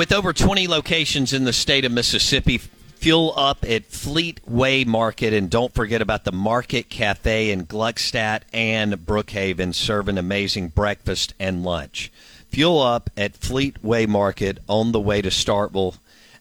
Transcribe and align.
with 0.00 0.12
over 0.12 0.32
20 0.32 0.66
locations 0.66 1.34
in 1.34 1.44
the 1.44 1.52
state 1.52 1.84
of 1.84 1.92
Mississippi, 1.92 2.56
fuel 2.56 3.34
up 3.36 3.58
at 3.68 3.90
Fleetway 3.90 4.86
Market, 4.86 5.34
and 5.34 5.50
don't 5.50 5.74
forget 5.74 6.00
about 6.00 6.24
the 6.24 6.32
Market 6.32 6.88
Cafe 6.88 7.50
in 7.50 7.66
Gluckstadt 7.66 8.40
and 8.50 8.94
Brookhaven, 8.94 9.74
serving 9.74 10.16
amazing 10.16 10.68
breakfast 10.68 11.34
and 11.38 11.64
lunch. 11.64 12.10
Fuel 12.48 12.80
up 12.80 13.10
at 13.14 13.38
Fleetway 13.38 14.08
Market 14.08 14.60
on 14.70 14.92
the 14.92 15.00
way 15.00 15.20
to 15.20 15.28
Starkville 15.28 15.98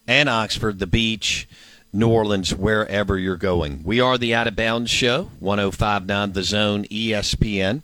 and 0.08 0.30
Oxford, 0.30 0.80
the 0.80 0.88
beach, 0.88 1.46
New 1.92 2.08
Orleans, 2.08 2.56
wherever 2.56 3.18
you're 3.18 3.36
going. 3.36 3.84
We 3.84 4.00
are 4.00 4.18
the 4.18 4.34
Out 4.34 4.48
of 4.48 4.56
Bounds 4.56 4.90
Show, 4.90 5.32
1059 5.42 6.32
The 6.32 6.44
Zone 6.44 6.86
ESPN. 6.86 7.82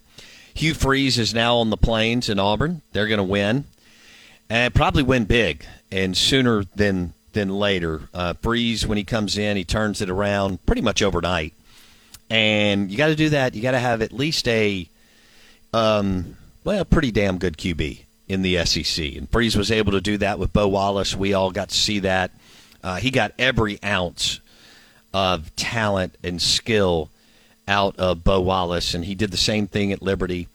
Hugh 0.53 0.73
Freeze 0.73 1.19
is 1.19 1.33
now 1.33 1.57
on 1.57 1.69
the 1.69 1.75
plains 1.75 2.29
in 2.29 2.39
Auburn. 2.39 2.81
They're 2.93 3.07
going 3.07 3.17
to 3.17 3.25
win 3.25 3.65
and 4.49 4.73
probably 4.73 5.03
win 5.03 5.25
big 5.25 5.65
and 5.91 6.15
sooner 6.15 6.63
than 6.75 7.13
than 7.33 7.49
later. 7.49 8.03
Uh, 8.13 8.33
Freeze, 8.33 8.87
when 8.87 8.97
he 8.97 9.03
comes 9.03 9.37
in, 9.37 9.57
he 9.57 9.63
turns 9.63 10.01
it 10.01 10.09
around 10.09 10.65
pretty 10.65 10.81
much 10.81 11.01
overnight. 11.01 11.53
And 12.29 12.89
you 12.89 12.97
got 12.97 13.07
to 13.07 13.15
do 13.15 13.29
that. 13.29 13.53
You 13.53 13.61
got 13.61 13.71
to 13.71 13.79
have 13.79 14.01
at 14.01 14.11
least 14.11 14.47
a, 14.47 14.89
um, 15.73 16.37
well, 16.63 16.83
pretty 16.85 17.11
damn 17.11 17.37
good 17.37 17.57
QB 17.57 17.99
in 18.27 18.41
the 18.41 18.65
SEC. 18.65 19.15
And 19.15 19.29
Freeze 19.29 19.55
was 19.55 19.69
able 19.69 19.91
to 19.91 20.01
do 20.01 20.17
that 20.17 20.39
with 20.39 20.53
Bo 20.53 20.67
Wallace. 20.67 21.15
We 21.15 21.33
all 21.33 21.51
got 21.51 21.69
to 21.69 21.75
see 21.75 21.99
that. 21.99 22.31
Uh, 22.83 22.95
he 22.95 23.11
got 23.11 23.33
every 23.37 23.83
ounce 23.83 24.39
of 25.13 25.55
talent 25.55 26.17
and 26.23 26.41
skill 26.41 27.09
out 27.67 27.97
of 27.97 28.23
Bo 28.23 28.41
Wallace, 28.41 28.93
and 28.93 29.05
he 29.05 29.15
did 29.15 29.31
the 29.31 29.37
same 29.37 29.67
thing 29.67 29.91
at 29.91 30.01
Liberty, 30.01 30.47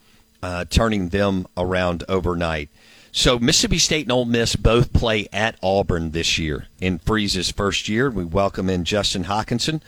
uh, 0.42 0.64
turning 0.68 1.08
them 1.08 1.46
around 1.56 2.04
overnight. 2.08 2.68
So 3.12 3.38
Mississippi 3.38 3.78
State 3.78 4.06
and 4.06 4.12
Ole 4.12 4.24
Miss 4.24 4.56
both 4.56 4.92
play 4.92 5.28
at 5.32 5.56
Auburn 5.62 6.12
this 6.12 6.38
year 6.38 6.66
in 6.80 6.98
Freeze's 6.98 7.50
first 7.50 7.88
year. 7.88 8.08
We 8.08 8.24
welcome 8.24 8.70
in 8.70 8.84
Justin 8.84 9.24
Hokanson 9.24 9.80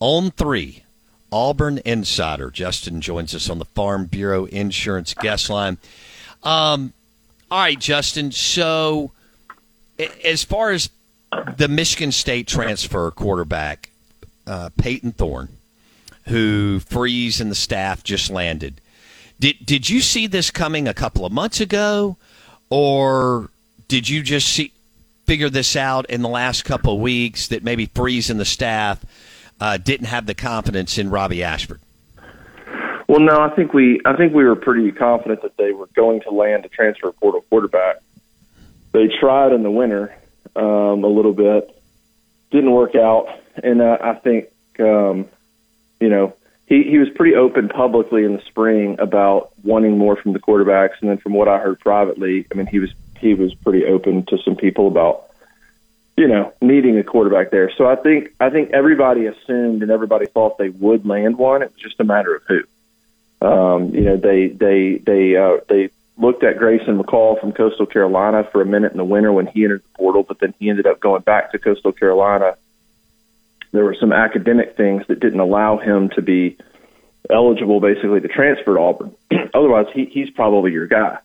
on 0.00 0.30
three. 0.30 0.84
Auburn 1.30 1.80
Insider. 1.84 2.50
Justin 2.50 3.00
joins 3.00 3.34
us 3.34 3.50
on 3.50 3.58
the 3.58 3.64
Farm 3.64 4.06
Bureau 4.06 4.46
Insurance 4.46 5.12
guest 5.14 5.50
line. 5.50 5.78
Um, 6.42 6.92
all 7.50 7.60
right, 7.60 7.78
Justin. 7.78 8.32
So, 8.32 9.12
as 10.24 10.44
far 10.44 10.70
as 10.70 10.90
the 11.56 11.68
Michigan 11.68 12.12
State 12.12 12.46
transfer 12.46 13.10
quarterback, 13.10 13.90
uh, 14.46 14.70
Payton 14.78 15.12
Thorne, 15.12 15.48
who 16.26 16.80
Freeze 16.80 17.40
and 17.40 17.50
the 17.50 17.56
staff 17.56 18.02
just 18.02 18.30
landed, 18.30 18.80
did 19.38 19.56
did 19.64 19.90
you 19.90 20.00
see 20.00 20.26
this 20.26 20.50
coming 20.50 20.88
a 20.88 20.94
couple 20.94 21.26
of 21.26 21.32
months 21.32 21.60
ago? 21.60 22.16
Or 22.70 23.50
did 23.88 24.08
you 24.08 24.22
just 24.22 24.48
see 24.48 24.72
figure 25.26 25.50
this 25.50 25.76
out 25.76 26.08
in 26.08 26.22
the 26.22 26.28
last 26.28 26.64
couple 26.64 26.94
of 26.94 27.00
weeks 27.00 27.48
that 27.48 27.62
maybe 27.62 27.86
Freeze 27.86 28.30
and 28.30 28.40
the 28.40 28.46
staff 28.46 29.04
uh, 29.60 29.76
didn't 29.76 30.06
have 30.06 30.24
the 30.24 30.34
confidence 30.34 30.96
in 30.96 31.10
Robbie 31.10 31.42
Ashford? 31.42 31.80
Well, 33.08 33.20
no, 33.20 33.40
I 33.40 33.48
think 33.54 33.72
we 33.72 34.00
I 34.04 34.16
think 34.16 34.34
we 34.34 34.44
were 34.44 34.56
pretty 34.56 34.92
confident 34.92 35.42
that 35.42 35.56
they 35.56 35.72
were 35.72 35.88
going 35.94 36.20
to 36.22 36.30
land 36.30 36.64
a 36.66 36.68
transfer 36.68 37.10
portal 37.12 37.42
quarterback. 37.48 37.96
They 38.92 39.08
tried 39.08 39.52
in 39.52 39.62
the 39.62 39.70
winter 39.70 40.14
um, 40.54 41.04
a 41.04 41.08
little 41.08 41.32
bit, 41.32 41.74
didn't 42.50 42.70
work 42.70 42.94
out, 42.94 43.28
and 43.62 43.80
uh, 43.80 43.96
I 44.00 44.14
think 44.14 44.48
um, 44.78 45.26
you 46.00 46.10
know 46.10 46.34
he 46.68 46.82
he 46.82 46.98
was 46.98 47.08
pretty 47.08 47.34
open 47.34 47.68
publicly 47.68 48.24
in 48.24 48.34
the 48.34 48.42
spring 48.42 48.96
about 49.00 49.52
wanting 49.64 49.96
more 49.96 50.16
from 50.16 50.34
the 50.34 50.38
quarterbacks, 50.38 51.00
and 51.00 51.08
then 51.08 51.16
from 51.16 51.32
what 51.32 51.48
I 51.48 51.58
heard 51.58 51.80
privately, 51.80 52.46
I 52.52 52.54
mean 52.54 52.66
he 52.66 52.78
was 52.78 52.92
he 53.18 53.34
was 53.34 53.54
pretty 53.54 53.86
open 53.86 54.26
to 54.26 54.38
some 54.44 54.54
people 54.54 54.86
about 54.86 55.30
you 56.16 56.28
know 56.28 56.52
needing 56.60 56.98
a 56.98 57.02
quarterback 57.02 57.50
there. 57.50 57.72
So 57.76 57.86
I 57.86 57.96
think 57.96 58.34
I 58.38 58.50
think 58.50 58.70
everybody 58.72 59.26
assumed 59.26 59.82
and 59.82 59.90
everybody 59.90 60.26
thought 60.26 60.58
they 60.58 60.68
would 60.68 61.06
land 61.06 61.38
one. 61.38 61.62
It 61.62 61.72
was 61.72 61.80
just 61.80 62.00
a 62.00 62.04
matter 62.04 62.36
of 62.36 62.42
who. 62.46 62.62
Um, 63.40 63.94
you 63.94 64.02
know 64.02 64.18
they 64.18 64.48
they 64.48 64.98
they 64.98 65.36
uh, 65.36 65.58
they 65.68 65.88
looked 66.18 66.44
at 66.44 66.58
Grayson 66.58 67.02
McCall 67.02 67.40
from 67.40 67.52
Coastal 67.52 67.86
Carolina 67.86 68.46
for 68.52 68.60
a 68.60 68.66
minute 68.66 68.92
in 68.92 68.98
the 68.98 69.04
winter 69.04 69.32
when 69.32 69.46
he 69.46 69.64
entered 69.64 69.84
the 69.84 69.96
portal, 69.96 70.22
but 70.22 70.38
then 70.40 70.52
he 70.58 70.68
ended 70.68 70.86
up 70.86 71.00
going 71.00 71.22
back 71.22 71.52
to 71.52 71.58
Coastal 71.58 71.92
Carolina 71.92 72.56
there 73.72 73.84
were 73.84 73.96
some 73.98 74.12
academic 74.12 74.76
things 74.76 75.04
that 75.08 75.20
didn't 75.20 75.40
allow 75.40 75.76
him 75.78 76.08
to 76.10 76.22
be 76.22 76.56
eligible 77.30 77.80
basically 77.80 78.20
to 78.20 78.28
transfer 78.28 78.74
to 78.74 78.80
Auburn. 78.80 79.14
Otherwise, 79.54 79.86
he, 79.92 80.06
he's 80.06 80.30
probably 80.30 80.72
your 80.72 80.86
guy. 80.86 81.18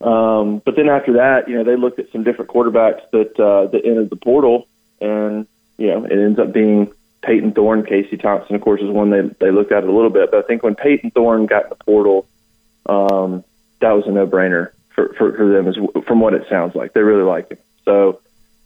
Um, 0.00 0.62
but 0.64 0.76
then 0.76 0.88
after 0.88 1.14
that, 1.14 1.48
you 1.48 1.56
know, 1.56 1.64
they 1.64 1.76
looked 1.76 1.98
at 1.98 2.10
some 2.10 2.24
different 2.24 2.50
quarterbacks 2.50 3.02
that 3.12 3.38
uh, 3.38 3.66
that 3.66 3.84
entered 3.84 4.10
the 4.10 4.16
portal, 4.16 4.66
and 5.00 5.46
you 5.76 5.88
know, 5.88 6.04
it 6.04 6.12
ends 6.12 6.38
up 6.38 6.52
being 6.52 6.92
Payton 7.22 7.52
Thorne. 7.52 7.84
Casey 7.84 8.16
Thompson, 8.16 8.56
of 8.56 8.62
course, 8.62 8.80
is 8.80 8.88
one 8.88 9.10
they 9.10 9.22
they 9.38 9.50
looked 9.50 9.72
at 9.72 9.84
a 9.84 9.92
little 9.92 10.10
bit. 10.10 10.30
But 10.30 10.44
I 10.44 10.46
think 10.46 10.62
when 10.62 10.74
Payton 10.74 11.10
Thorne 11.10 11.46
got 11.46 11.64
in 11.64 11.68
the 11.68 11.84
portal, 11.84 12.26
um, 12.86 13.44
that 13.80 13.92
was 13.92 14.06
a 14.06 14.10
no 14.10 14.26
brainer 14.26 14.70
for, 14.94 15.12
for 15.14 15.36
for 15.36 15.52
them, 15.52 15.68
as 15.68 15.76
from 16.06 16.20
what 16.20 16.32
it 16.32 16.46
sounds 16.48 16.74
like. 16.74 16.94
They 16.94 17.02
really 17.02 17.24
like 17.24 17.50
him. 17.50 17.58
So 17.84 18.20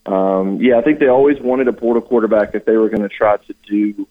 um, 0.06 0.58
yeah, 0.60 0.78
I 0.78 0.82
think 0.82 0.98
they 0.98 1.08
always 1.08 1.40
wanted 1.40 1.68
a 1.68 1.72
portal 1.72 2.02
quarterback 2.02 2.54
if 2.54 2.64
they 2.64 2.76
were 2.76 2.88
going 2.88 3.02
to 3.02 3.08
try 3.08 3.38
to 3.38 3.54
do, 3.66 4.06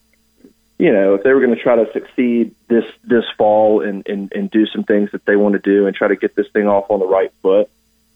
you 0.77 0.91
know, 0.91 1.15
if 1.15 1.23
they 1.23 1.31
were 1.31 1.39
going 1.39 1.55
to 1.55 1.61
try 1.61 1.75
to 1.75 1.91
succeed 1.93 2.55
this 2.67 2.85
this 3.03 3.25
fall 3.37 3.81
and, 3.81 4.07
and 4.07 4.31
and 4.33 4.49
do 4.49 4.65
some 4.67 4.83
things 4.83 5.11
that 5.11 5.25
they 5.25 5.35
want 5.35 5.53
to 5.53 5.59
do 5.59 5.87
and 5.87 5.95
try 5.95 6.07
to 6.07 6.15
get 6.15 6.35
this 6.35 6.47
thing 6.51 6.67
off 6.67 6.89
on 6.89 6.99
the 6.99 7.07
right 7.07 7.31
foot. 7.41 7.69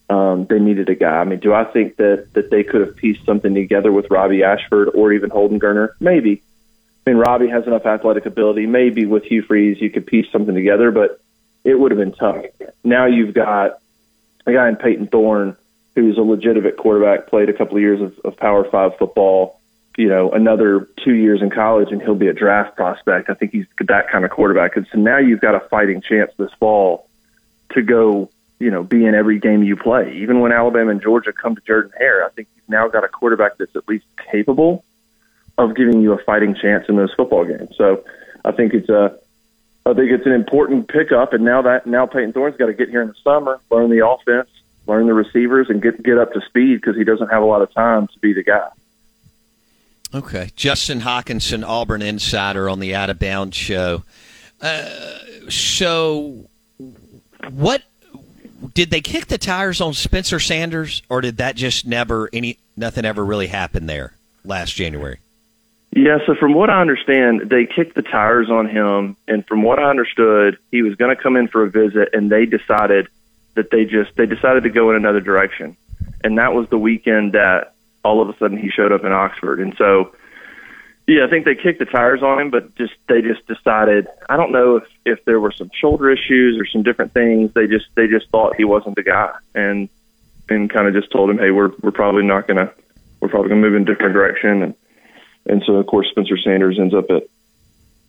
Um, 0.09 0.45
they 0.45 0.59
needed 0.59 0.87
a 0.89 0.95
guy. 0.95 1.17
I 1.17 1.25
mean, 1.25 1.39
do 1.39 1.53
I 1.53 1.65
think 1.65 1.97
that 1.97 2.33
that 2.33 2.49
they 2.49 2.63
could 2.63 2.81
have 2.81 2.95
pieced 2.95 3.25
something 3.25 3.53
together 3.53 3.91
with 3.91 4.09
Robbie 4.09 4.43
Ashford 4.43 4.89
or 4.93 5.11
even 5.13 5.29
Holden 5.29 5.59
Geriner? 5.59 5.89
Maybe. 5.99 6.41
I 7.05 7.11
mean, 7.11 7.19
Robbie 7.19 7.49
has 7.49 7.65
enough 7.67 7.85
athletic 7.85 8.25
ability. 8.25 8.65
Maybe 8.65 9.05
with 9.05 9.23
Hugh 9.23 9.41
Freeze, 9.41 9.79
you 9.79 9.89
could 9.89 10.05
piece 10.05 10.29
something 10.31 10.55
together, 10.55 10.91
but 10.91 11.21
it 11.63 11.79
would 11.79 11.91
have 11.91 11.99
been 11.99 12.13
tough. 12.13 12.45
Now 12.83 13.05
you've 13.05 13.33
got 13.33 13.79
a 14.45 14.53
guy 14.53 14.67
in 14.69 14.75
Payton 14.77 15.07
Thorne 15.07 15.55
who's 15.95 16.17
a 16.17 16.21
legitimate 16.21 16.77
quarterback, 16.77 17.27
played 17.27 17.49
a 17.49 17.53
couple 17.53 17.75
of 17.75 17.81
years 17.81 18.01
of, 18.01 18.17
of 18.23 18.37
Power 18.37 18.63
Five 18.69 18.97
football, 18.97 19.56
you 19.97 20.07
know, 20.07 20.31
another 20.31 20.87
two 21.03 21.13
years 21.13 21.41
in 21.41 21.49
college, 21.49 21.91
and 21.91 22.01
he'll 22.01 22.15
be 22.15 22.27
a 22.27 22.33
draft 22.33 22.75
prospect. 22.75 23.31
I 23.31 23.33
think 23.33 23.51
he's 23.51 23.65
that 23.79 24.09
kind 24.09 24.23
of 24.23 24.31
quarterback. 24.31 24.77
And 24.77 24.87
so 24.91 24.99
now 24.99 25.17
you've 25.17 25.41
got 25.41 25.55
a 25.55 25.59
fighting 25.59 26.01
chance 26.01 26.31
this 26.37 26.51
fall 26.59 27.09
to 27.71 27.81
go, 27.81 28.29
you 28.59 28.69
know, 28.69 28.83
be 28.83 29.05
in 29.05 29.15
every 29.15 29.39
game 29.39 29.63
you 29.63 29.75
play. 29.75 30.13
Even 30.17 30.39
when 30.39 30.51
Alabama 30.51 30.91
and 30.91 31.01
Georgia 31.01 31.33
come 31.33 31.55
to 31.55 31.61
Jordan 31.61 31.91
Hare, 31.97 32.23
I 32.23 32.29
think 32.29 32.47
you've 32.55 32.69
now 32.69 32.87
got 32.87 33.03
a 33.03 33.07
quarterback 33.07 33.57
that's 33.57 33.75
at 33.75 33.87
least 33.89 34.05
capable 34.31 34.85
of 35.57 35.75
giving 35.75 35.99
you 36.01 36.13
a 36.13 36.23
fighting 36.23 36.53
chance 36.53 36.87
in 36.87 36.95
those 36.95 37.11
football 37.15 37.43
games. 37.43 37.75
So 37.75 38.05
I 38.45 38.51
think 38.51 38.75
it's 38.75 38.89
a 38.89 39.17
I 39.87 39.93
think 39.93 40.11
it's 40.11 40.25
an 40.25 40.33
important 40.33 40.89
pickup, 40.89 41.33
and 41.33 41.43
now 41.43 41.63
that 41.63 41.87
now 41.87 42.05
Payton 42.05 42.33
Thorne's 42.33 42.57
got 42.57 42.67
to 42.67 42.73
get 42.73 42.89
here 42.89 43.01
in 43.01 43.07
the 43.07 43.15
summer, 43.23 43.59
learn 43.71 43.89
the 43.89 44.05
offense, 44.05 44.49
learn 44.85 45.07
the 45.07 45.13
receivers, 45.13 45.69
and 45.69 45.81
get 45.81 46.03
get 46.03 46.19
up 46.19 46.33
to 46.33 46.41
speed 46.41 46.75
because 46.75 46.95
he 46.95 47.03
doesn't 47.03 47.29
have 47.29 47.41
a 47.41 47.45
lot 47.45 47.63
of 47.63 47.73
time 47.73 48.07
to 48.07 48.19
be 48.19 48.33
the 48.33 48.43
guy. 48.43 48.67
Okay, 50.13 50.51
Justin 50.55 51.01
Hokanson, 51.01 51.67
Auburn 51.67 52.01
insider 52.01 52.69
on 52.69 52.79
the 52.79 52.95
Out 52.95 53.09
of 53.09 53.19
Bounds 53.19 53.57
show. 53.57 54.03
Uh, 54.61 54.89
so, 55.49 56.49
what 57.49 57.83
did 58.73 58.89
they 58.89 59.01
kick 59.01 59.27
the 59.27 59.37
tires 59.37 59.81
on 59.81 59.93
Spencer 59.93 60.39
Sanders, 60.39 61.01
or 61.09 61.21
did 61.21 61.37
that 61.37 61.55
just 61.55 61.85
never 61.85 62.29
any 62.31 62.57
nothing 62.75 63.05
ever 63.05 63.23
really 63.23 63.47
happened 63.47 63.89
there 63.89 64.13
last 64.45 64.75
January? 64.75 65.19
Yeah, 65.91 66.19
so 66.25 66.35
from 66.35 66.53
what 66.53 66.69
I 66.69 66.81
understand, 66.81 67.49
they 67.49 67.65
kicked 67.65 67.95
the 67.95 68.01
tires 68.01 68.49
on 68.49 68.67
him, 68.67 69.15
and 69.27 69.45
from 69.45 69.63
what 69.63 69.79
I 69.79 69.89
understood, 69.89 70.57
he 70.71 70.81
was 70.83 70.95
going 70.95 71.15
to 71.15 71.21
come 71.21 71.35
in 71.35 71.47
for 71.47 71.63
a 71.63 71.69
visit, 71.69 72.09
and 72.13 72.31
they 72.31 72.45
decided 72.45 73.07
that 73.55 73.71
they 73.71 73.85
just 73.85 74.15
they 74.15 74.25
decided 74.25 74.63
to 74.63 74.69
go 74.69 74.89
in 74.91 74.95
another 74.95 75.21
direction, 75.21 75.75
and 76.23 76.37
that 76.37 76.53
was 76.53 76.69
the 76.69 76.77
weekend 76.77 77.33
that 77.33 77.73
all 78.03 78.21
of 78.21 78.29
a 78.29 78.37
sudden 78.37 78.57
he 78.57 78.69
showed 78.69 78.91
up 78.91 79.03
in 79.03 79.11
Oxford, 79.11 79.59
and 79.59 79.75
so 79.77 80.11
yeah, 81.07 81.25
I 81.25 81.29
think 81.29 81.45
they 81.45 81.55
kicked 81.55 81.79
the 81.79 81.85
tires 81.85 82.21
on 82.21 82.37
him, 82.37 82.49
but 82.49 82.75
just 82.75 82.93
they 83.07 83.21
just 83.21 83.47
decided. 83.47 84.07
I 84.29 84.35
don't 84.35 84.51
know 84.51 84.75
if 84.75 84.83
if 85.05 85.23
there 85.23 85.39
were 85.39 85.53
some 85.53 85.71
shoulder 85.73 86.11
issues 86.11 86.59
or 86.59 86.65
some 86.65 86.83
different 86.83 87.13
things. 87.13 87.53
They 87.53 87.65
just 87.65 87.85
they 87.95 88.07
just 88.07 88.29
thought 88.29 88.57
he 88.57 88.65
wasn't 88.65 88.95
the 88.95 89.03
guy, 89.03 89.33
and 89.55 89.87
and 90.49 90.69
kind 90.69 90.85
of 90.85 90.93
just 90.93 91.09
told 91.11 91.29
him, 91.29 91.37
hey, 91.37 91.51
we're 91.51 91.71
we're 91.81 91.91
probably 91.91 92.23
not 92.23 92.45
gonna 92.45 92.71
we're 93.21 93.29
probably 93.29 93.49
gonna 93.49 93.61
move 93.61 93.75
in 93.75 93.83
a 93.83 93.85
different 93.85 94.13
direction, 94.13 94.63
and 94.63 94.75
and 95.45 95.63
so 95.65 95.75
of 95.75 95.87
course 95.87 96.09
Spencer 96.09 96.37
Sanders 96.37 96.77
ends 96.77 96.93
up 96.93 97.09
at 97.09 97.23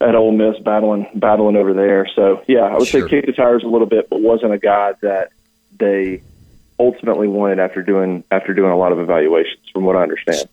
at 0.00 0.16
Ole 0.16 0.32
Miss 0.32 0.58
battling 0.58 1.06
battling 1.14 1.54
over 1.54 1.74
there. 1.74 2.08
So 2.16 2.42
yeah, 2.48 2.62
I 2.62 2.78
would 2.78 2.88
sure. 2.88 3.02
say 3.02 3.08
kick 3.08 3.26
the 3.26 3.32
tires 3.32 3.62
a 3.62 3.68
little 3.68 3.86
bit, 3.86 4.10
but 4.10 4.20
wasn't 4.20 4.52
a 4.52 4.58
guy 4.58 4.94
that 5.02 5.30
they 5.78 6.22
ultimately 6.78 7.28
wanted 7.28 7.58
after 7.58 7.82
doing 7.82 8.24
after 8.30 8.54
doing 8.54 8.70
a 8.70 8.76
lot 8.76 8.92
of 8.92 8.98
evaluations, 8.98 9.68
from 9.72 9.84
what 9.84 9.96
I 9.96 10.02
understand. 10.02 10.48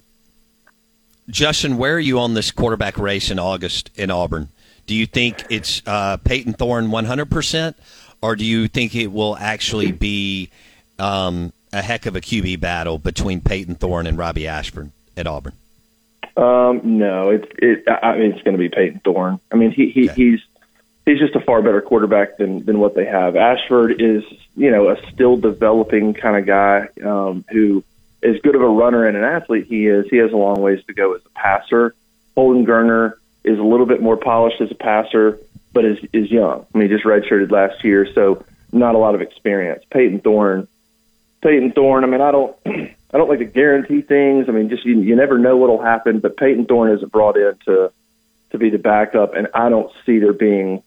Justin, 1.29 1.77
where 1.77 1.95
are 1.95 1.99
you 1.99 2.19
on 2.19 2.33
this 2.35 2.51
quarterback 2.51 2.97
race 2.97 3.31
in 3.31 3.39
August 3.39 3.89
in 3.95 4.11
Auburn? 4.11 4.49
Do 4.85 4.93
you 4.93 5.07
think 5.07 5.43
it's 5.49 5.81
uh, 5.87 6.17
Payton 6.17 6.53
Thorne 6.53 6.89
100%, 6.89 7.73
or 8.21 8.35
do 8.35 8.45
you 8.45 8.67
think 8.67 8.95
it 8.95 9.07
will 9.07 9.35
actually 9.37 9.91
be 9.91 10.51
um, 10.99 11.51
a 11.73 11.81
heck 11.81 12.05
of 12.05 12.15
a 12.15 12.21
QB 12.21 12.59
battle 12.59 12.99
between 12.99 13.41
Payton 13.41 13.75
Thorne 13.75 14.05
and 14.05 14.17
Robbie 14.17 14.47
Ashford 14.47 14.91
at 15.17 15.25
Auburn? 15.25 15.53
Um, 16.37 16.81
no, 16.83 17.29
it's 17.31 17.47
it. 17.57 17.85
I 17.87 18.17
mean, 18.17 18.33
it's 18.33 18.43
going 18.43 18.53
to 18.53 18.59
be 18.59 18.69
Payton 18.69 19.01
Thorne. 19.03 19.39
I 19.51 19.55
mean, 19.55 19.71
he, 19.71 19.89
he 19.89 20.09
Okay. 20.09 20.13
he's 20.31 20.39
he's 21.05 21.19
just 21.19 21.35
a 21.35 21.39
far 21.39 21.61
better 21.61 21.81
quarterback 21.81 22.37
than 22.37 22.65
than 22.65 22.79
what 22.79 22.95
they 22.95 23.05
have. 23.05 23.35
Ashford 23.35 24.01
is 24.01 24.23
you 24.55 24.71
know 24.71 24.89
a 24.89 25.11
still 25.11 25.37
developing 25.37 26.13
kind 26.13 26.37
of 26.37 26.45
guy 26.45 26.89
um, 27.03 27.45
who 27.51 27.83
as 28.23 28.39
good 28.41 28.55
of 28.55 28.61
a 28.61 28.67
runner 28.67 29.05
and 29.05 29.15
an 29.15 29.23
athlete 29.23 29.67
he 29.67 29.87
is. 29.87 30.07
He 30.09 30.17
has 30.17 30.31
a 30.31 30.37
long 30.37 30.61
ways 30.61 30.83
to 30.87 30.93
go 30.93 31.13
as 31.13 31.21
a 31.25 31.29
passer. 31.29 31.95
Holden 32.35 32.65
Geriner 32.65 33.13
is 33.43 33.59
a 33.59 33.63
little 33.63 33.85
bit 33.85 34.01
more 34.01 34.17
polished 34.17 34.59
as 34.61 34.71
a 34.71 34.75
passer, 34.75 35.39
but 35.73 35.85
is 35.85 35.99
is 36.11 36.31
young. 36.31 36.65
I 36.73 36.77
mean, 36.77 36.89
he 36.89 36.95
just 36.95 37.05
redshirted 37.05 37.51
last 37.51 37.83
year, 37.83 38.07
so 38.13 38.43
not 38.71 38.95
a 38.95 38.97
lot 38.97 39.15
of 39.15 39.21
experience. 39.21 39.83
Payton 39.89 40.21
Thorne, 40.21 40.67
Payton 41.41 41.71
Thorne. 41.73 42.03
I 42.03 42.07
mean, 42.07 42.21
I 42.21 42.31
don't, 42.31 42.57
I 42.65 43.17
don't 43.17 43.29
like 43.29 43.39
to 43.39 43.45
guarantee 43.45 44.01
things. 44.01 44.49
I 44.49 44.51
mean, 44.51 44.69
just 44.69 44.85
you, 44.85 44.99
you 45.01 45.15
never 45.15 45.37
know 45.37 45.55
what'll 45.57 45.81
happen. 45.81 46.19
But 46.19 46.37
Payton 46.37 46.65
Thorne 46.65 46.91
isn't 46.91 47.11
brought 47.11 47.37
in 47.37 47.55
to 47.65 47.91
to 48.51 48.57
be 48.57 48.69
the 48.69 48.77
backup, 48.77 49.35
and 49.35 49.47
I 49.53 49.69
don't 49.69 49.91
see 50.05 50.19
there 50.19 50.33
being 50.33 50.83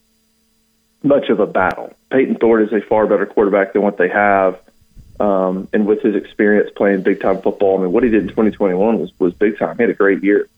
much 1.02 1.28
of 1.28 1.40
a 1.40 1.46
battle. 1.46 1.94
Payton 2.10 2.36
Thorne 2.36 2.62
is 2.62 2.72
a 2.72 2.80
far 2.80 3.06
better 3.06 3.26
quarterback 3.26 3.72
than 3.72 3.82
what 3.82 3.98
they 3.98 4.08
have. 4.08 4.60
Um, 5.20 5.68
and 5.72 5.86
with 5.86 6.02
his 6.02 6.14
experience 6.14 6.70
playing 6.76 7.02
big 7.02 7.20
time 7.20 7.42
football, 7.42 7.78
I 7.78 7.82
mean, 7.82 7.92
what 7.92 8.04
he 8.04 8.10
did 8.10 8.22
in 8.22 8.28
2021 8.28 8.98
was, 8.98 9.10
was 9.18 9.34
big 9.34 9.58
time. 9.58 9.76
He 9.76 9.82
had 9.82 9.90
a 9.90 9.94
great 9.94 10.22
year 10.22 10.48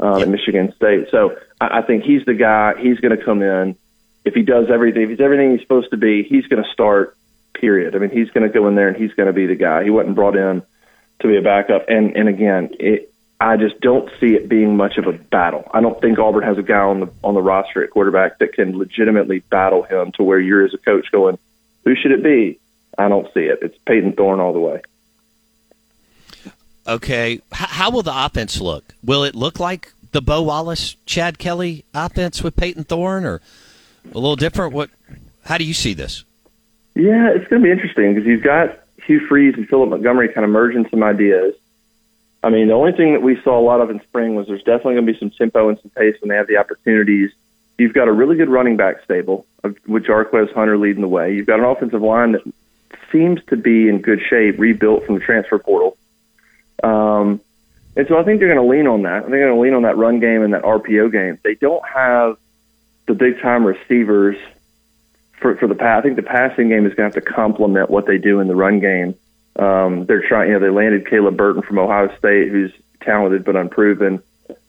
um, 0.00 0.22
at 0.22 0.28
Michigan 0.28 0.72
State. 0.74 1.08
So 1.10 1.36
I, 1.60 1.78
I 1.78 1.82
think 1.82 2.04
he's 2.04 2.24
the 2.24 2.34
guy. 2.34 2.80
He's 2.80 2.98
going 3.00 3.16
to 3.16 3.22
come 3.22 3.42
in. 3.42 3.76
If 4.24 4.34
he 4.34 4.42
does 4.42 4.70
everything, 4.70 5.02
if 5.02 5.10
he's 5.10 5.20
everything 5.20 5.52
he's 5.52 5.60
supposed 5.60 5.90
to 5.90 5.96
be, 5.96 6.22
he's 6.22 6.46
going 6.46 6.62
to 6.62 6.70
start. 6.70 7.16
Period. 7.54 7.96
I 7.96 8.00
mean, 8.00 8.10
he's 8.10 8.28
going 8.32 8.46
to 8.46 8.52
go 8.52 8.68
in 8.68 8.74
there 8.74 8.88
and 8.88 8.96
he's 8.98 9.14
going 9.14 9.28
to 9.28 9.32
be 9.32 9.46
the 9.46 9.54
guy. 9.54 9.82
He 9.82 9.88
wasn't 9.88 10.14
brought 10.14 10.36
in 10.36 10.62
to 11.20 11.26
be 11.26 11.38
a 11.38 11.42
backup. 11.42 11.88
And 11.88 12.14
and 12.14 12.28
again, 12.28 12.70
it, 12.78 13.14
I 13.38 13.56
just 13.56 13.80
don't 13.80 14.10
see 14.18 14.34
it 14.34 14.48
being 14.48 14.76
much 14.76 14.96
of 14.96 15.06
a 15.06 15.12
battle. 15.12 15.68
I 15.72 15.80
don't 15.80 16.00
think 16.00 16.18
Auburn 16.18 16.42
has 16.44 16.56
a 16.56 16.62
guy 16.62 16.78
on 16.78 17.00
the 17.00 17.08
on 17.22 17.34
the 17.34 17.42
roster 17.42 17.84
at 17.84 17.90
quarterback 17.90 18.38
that 18.38 18.54
can 18.54 18.78
legitimately 18.78 19.40
battle 19.40 19.82
him 19.82 20.12
to 20.12 20.22
where 20.22 20.40
you're 20.40 20.64
as 20.64 20.72
a 20.72 20.78
coach 20.78 21.10
going, 21.12 21.38
who 21.84 21.94
should 21.94 22.12
it 22.12 22.22
be? 22.22 22.58
I 22.96 23.08
don't 23.08 23.26
see 23.34 23.40
it. 23.40 23.58
It's 23.60 23.76
Payton 23.86 24.14
Thorne 24.14 24.40
all 24.40 24.54
the 24.54 24.60
way. 24.60 24.80
Okay, 26.86 27.32
H- 27.32 27.40
how 27.50 27.90
will 27.90 28.02
the 28.02 28.24
offense 28.24 28.60
look? 28.60 28.94
Will 29.04 29.24
it 29.24 29.34
look 29.34 29.60
like 29.60 29.92
the 30.12 30.22
Bo 30.22 30.42
Wallace, 30.42 30.96
Chad 31.04 31.38
Kelly 31.38 31.84
offense 31.92 32.42
with 32.42 32.56
Payton 32.56 32.84
Thorne, 32.84 33.26
or 33.26 33.42
a 34.04 34.14
little 34.14 34.36
different? 34.36 34.72
What? 34.72 34.88
How 35.44 35.58
do 35.58 35.64
you 35.64 35.74
see 35.74 35.92
this? 35.92 36.24
Yeah, 36.94 37.30
it's 37.34 37.46
going 37.48 37.60
to 37.60 37.66
be 37.66 37.70
interesting 37.70 38.14
because 38.14 38.26
you've 38.26 38.42
got 38.42 38.78
Hugh 39.04 39.20
Freeze 39.28 39.54
and 39.56 39.68
Philip 39.68 39.90
Montgomery 39.90 40.28
kind 40.32 40.44
of 40.44 40.50
merging 40.50 40.88
some 40.88 41.02
ideas. 41.02 41.54
I 42.46 42.50
mean, 42.50 42.68
the 42.68 42.74
only 42.74 42.92
thing 42.92 43.12
that 43.14 43.22
we 43.22 43.40
saw 43.42 43.58
a 43.58 43.60
lot 43.60 43.80
of 43.80 43.90
in 43.90 44.00
spring 44.02 44.36
was 44.36 44.46
there's 44.46 44.62
definitely 44.62 44.94
going 44.94 45.06
to 45.06 45.12
be 45.14 45.18
some 45.18 45.30
tempo 45.30 45.68
and 45.68 45.80
some 45.80 45.90
pace 45.90 46.14
when 46.20 46.28
they 46.28 46.36
have 46.36 46.46
the 46.46 46.58
opportunities. 46.58 47.32
You've 47.76 47.92
got 47.92 48.06
a 48.06 48.12
really 48.12 48.36
good 48.36 48.48
running 48.48 48.76
back 48.76 49.02
stable, 49.02 49.46
with 49.64 50.04
Jarquez 50.04 50.52
Hunter 50.54 50.78
leading 50.78 51.02
the 51.02 51.08
way. 51.08 51.34
You've 51.34 51.48
got 51.48 51.58
an 51.58 51.64
offensive 51.64 52.02
line 52.02 52.32
that 52.32 52.42
seems 53.10 53.40
to 53.48 53.56
be 53.56 53.88
in 53.88 54.00
good 54.00 54.20
shape, 54.30 54.60
rebuilt 54.60 55.06
from 55.06 55.16
the 55.16 55.20
transfer 55.20 55.58
portal. 55.58 55.96
Um, 56.84 57.40
and 57.96 58.06
so 58.06 58.16
I 58.16 58.22
think 58.22 58.38
they're 58.38 58.54
going 58.54 58.64
to 58.64 58.70
lean 58.70 58.86
on 58.86 59.02
that. 59.02 59.16
I 59.16 59.20
think 59.22 59.30
they're 59.32 59.48
going 59.48 59.56
to 59.56 59.62
lean 59.62 59.74
on 59.74 59.82
that 59.82 59.96
run 59.96 60.20
game 60.20 60.42
and 60.42 60.54
that 60.54 60.62
RPO 60.62 61.10
game. 61.10 61.40
They 61.42 61.56
don't 61.56 61.84
have 61.84 62.36
the 63.08 63.14
big 63.14 63.40
time 63.40 63.64
receivers 63.64 64.36
for 65.40 65.56
for 65.56 65.66
the 65.66 65.74
pass. 65.74 65.98
I 65.98 66.02
think 66.02 66.14
the 66.14 66.22
passing 66.22 66.68
game 66.68 66.86
is 66.86 66.94
going 66.94 67.10
to 67.10 67.16
have 67.16 67.24
to 67.24 67.28
complement 67.28 67.90
what 67.90 68.06
they 68.06 68.18
do 68.18 68.38
in 68.38 68.46
the 68.46 68.54
run 68.54 68.78
game. 68.78 69.16
Um, 69.58 70.06
they're 70.06 70.26
trying. 70.26 70.48
You 70.48 70.54
know, 70.54 70.60
they 70.60 70.70
landed 70.70 71.08
Caleb 71.08 71.36
Burton 71.36 71.62
from 71.62 71.78
Ohio 71.78 72.14
State, 72.18 72.50
who's 72.50 72.72
talented 73.00 73.44
but 73.44 73.56
unproven. 73.56 74.22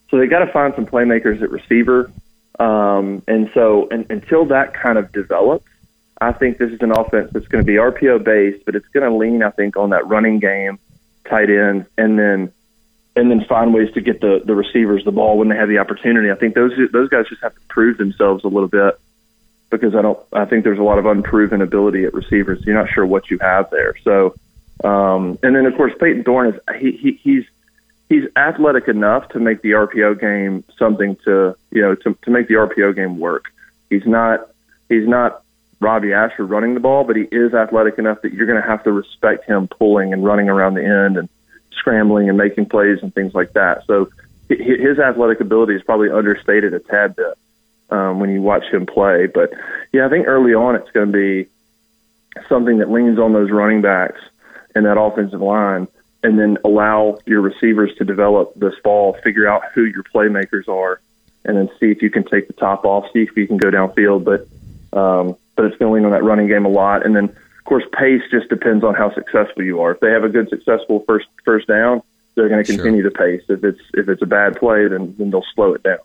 So 0.10 0.18
they 0.18 0.28
got 0.28 0.40
to 0.40 0.52
find 0.52 0.74
some 0.76 0.86
playmakers 0.86 1.42
at 1.42 1.52
receiver. 1.52 2.12
Um, 2.60 3.22
and 3.28 3.52
so 3.54 3.88
and, 3.92 4.10
until 4.10 4.46
that 4.46 4.74
kind 4.74 4.98
of 4.98 5.12
develops, 5.12 5.68
I 6.20 6.32
think 6.32 6.58
this 6.58 6.72
is 6.72 6.82
an 6.82 6.92
offense 6.92 7.32
that's 7.32 7.48
going 7.48 7.64
to 7.64 7.68
be 7.68 7.76
RPO 7.76 8.24
based, 8.24 8.66
but 8.66 8.76
it's 8.76 8.88
going 8.88 9.10
to 9.10 9.16
lean, 9.16 9.44
I 9.44 9.52
think, 9.52 9.78
on 9.78 9.92
that 9.92 10.08
running 10.08 10.40
game, 10.40 10.80
tight 11.30 11.50
ends, 11.50 11.88
and 11.98 12.18
then 12.18 12.52
and 13.16 13.32
then 13.32 13.44
find 13.46 13.74
ways 13.74 13.92
to 13.94 14.02
get 14.02 14.22
the 14.22 14.42
the 14.44 14.56
receivers 14.56 15.04
the 15.04 15.12
ball 15.12 15.38
when 15.38 15.50
they 15.50 15.56
have 15.56 15.70
the 15.70 15.80
opportunity. 15.80 16.32
I 16.32 16.36
think 16.36 16.56
those 16.56 16.72
those 16.92 17.10
guys 17.10 17.28
just 17.28 17.42
have 17.42 17.54
to 17.54 17.62
prove 17.68 17.98
themselves 17.98 18.44
a 18.44 18.48
little 18.48 18.70
bit 18.70 19.00
because 19.70 19.96
I 19.96 20.02
don't. 20.02 20.20
I 20.34 20.46
think 20.46 20.64
there's 20.64 20.80
a 20.80 20.84
lot 20.84 21.00
of 21.00 21.06
unproven 21.06 21.62
ability 21.62 22.06
at 22.06 22.14
receivers. 22.14 22.64
You're 22.66 22.76
not 22.76 22.90
sure 22.90 23.06
what 23.06 23.30
you 23.30 23.38
have 23.40 23.70
there. 23.70 23.96
So, 24.04 24.36
um, 24.84 25.38
and 25.44 25.56
then 25.56 25.66
of 25.66 25.76
course 25.76 25.94
Payton 26.00 26.24
Thorne 26.24 26.54
is 26.54 26.60
he, 26.80 26.92
he 26.92 27.12
he's 27.24 27.46
he's 28.10 28.24
athletic 28.36 28.88
enough 28.88 29.30
to 29.30 29.40
make 29.40 29.62
the 29.62 29.72
RPO 29.72 30.20
game 30.20 30.64
something 30.78 31.16
to 31.26 31.56
you 31.72 31.82
know 31.82 31.96
to 31.96 32.18
to 32.24 32.32
make 32.32 32.48
the 32.48 32.56
RPO 32.56 32.96
game 32.96 33.20
work. 33.20 33.46
He's 33.90 34.06
not 34.06 34.50
he's 34.90 35.08
not 35.08 35.44
Robbie 35.80 36.14
Ashford 36.14 36.50
running 36.50 36.74
the 36.74 36.80
ball, 36.80 37.04
but 37.04 37.16
he 37.16 37.24
is 37.24 37.54
athletic 37.54 38.00
enough 38.00 38.22
that 38.22 38.34
you're 38.34 38.48
going 38.48 38.62
to 38.62 38.68
have 38.68 38.84
to 38.84 38.92
respect 38.92 39.46
him 39.46 39.68
pulling 39.68 40.14
and 40.14 40.24
running 40.24 40.50
around 40.50 40.74
the 40.74 40.84
end 40.84 41.18
and 41.18 41.30
scrambling 41.72 42.30
and 42.30 42.38
making 42.38 42.66
plays 42.66 43.00
and 43.02 43.14
things 43.14 43.36
like 43.36 43.54
that. 43.54 43.86
So 43.86 44.10
his 44.50 44.98
athletic 44.98 45.40
ability 45.40 45.76
is 45.76 45.84
probably 45.84 46.10
understated 46.10 46.74
a 46.74 46.80
tad 46.80 47.16
bit 47.16 47.38
um, 47.90 48.20
when 48.20 48.32
you 48.32 48.42
watch 48.42 48.64
him 48.72 48.86
play. 48.86 49.28
But 49.28 49.52
yeah, 49.92 50.06
I 50.06 50.10
think 50.10 50.28
early 50.28 50.54
on 50.54 50.76
it's 50.76 50.90
going 50.92 51.12
to 51.12 51.14
be 51.14 51.50
something 52.50 52.80
that 52.80 52.90
leans 52.90 53.20
on 53.20 53.34
those 53.34 53.52
running 53.52 53.82
backs 53.82 54.22
and 54.78 54.86
that 54.86 55.00
offensive 55.00 55.42
line, 55.42 55.88
and 56.24 56.38
then 56.40 56.58
allow 56.64 57.20
your 57.26 57.42
receivers 57.42 57.92
to 57.98 58.06
develop 58.06 58.54
this 58.56 58.74
fall, 58.84 59.14
figure 59.24 59.48
out 59.48 59.64
who 59.74 59.84
your 59.84 60.04
playmakers 60.04 60.68
are, 60.68 61.02
and 61.46 61.58
then 61.58 61.68
see 61.80 61.88
if 61.88 62.02
you 62.02 62.10
can 62.10 62.24
take 62.24 62.48
the 62.48 62.54
top 62.54 62.86
off, 62.86 63.06
see 63.12 63.24
if 63.24 63.36
you 63.36 63.48
can 63.48 63.58
go 63.58 63.70
downfield. 63.72 64.24
But 64.24 64.48
um, 64.98 65.36
but 65.56 65.66
it's 65.66 65.78
going 65.78 65.90
to 65.90 65.96
lean 65.96 66.06
on 66.06 66.12
that 66.12 66.24
running 66.24 66.48
game 66.48 66.66
a 66.66 66.70
lot, 66.70 67.06
and 67.06 67.16
then 67.16 67.26
of 67.26 67.64
course 67.66 67.84
pace 67.98 68.22
just 68.32 68.50
depends 68.50 68.84
on 68.84 68.94
how 68.94 69.14
successful 69.14 69.64
you 69.64 69.82
are. 69.82 69.92
If 69.92 70.00
they 70.00 70.12
have 70.12 70.24
a 70.24 70.30
good 70.30 70.50
successful 70.50 71.04
first 71.08 71.28
first 71.44 71.68
down, 71.68 72.02
they're 72.36 72.50
going 72.50 72.64
to 72.64 72.72
Sure. 72.72 72.84
continue 72.84 73.04
to 73.04 73.12
pace. 73.12 73.42
If 73.50 73.64
it's 73.64 73.82
if 73.96 74.08
it's 74.10 74.22
a 74.22 74.28
bad 74.28 74.58
play, 74.58 74.88
then 74.88 75.16
then 75.18 75.32
they'll 75.32 75.46
slow 75.56 75.74
it 75.74 75.84
down. 75.84 76.00